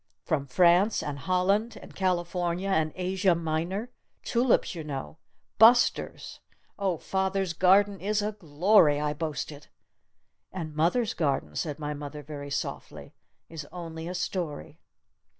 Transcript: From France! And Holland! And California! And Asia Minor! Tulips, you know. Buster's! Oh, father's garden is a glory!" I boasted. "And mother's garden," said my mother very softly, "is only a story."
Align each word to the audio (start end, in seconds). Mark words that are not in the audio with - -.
From 0.23 0.47
France! 0.47 1.03
And 1.03 1.19
Holland! 1.19 1.77
And 1.79 1.95
California! 1.95 2.69
And 2.69 2.91
Asia 2.95 3.35
Minor! 3.35 3.91
Tulips, 4.23 4.73
you 4.73 4.83
know. 4.83 5.19
Buster's! 5.59 6.39
Oh, 6.79 6.97
father's 6.97 7.53
garden 7.53 7.99
is 8.01 8.23
a 8.23 8.31
glory!" 8.31 8.99
I 8.99 9.13
boasted. 9.13 9.67
"And 10.51 10.75
mother's 10.75 11.13
garden," 11.13 11.55
said 11.55 11.77
my 11.77 11.93
mother 11.93 12.23
very 12.23 12.49
softly, 12.49 13.13
"is 13.47 13.67
only 13.71 14.07
a 14.07 14.15
story." 14.15 14.79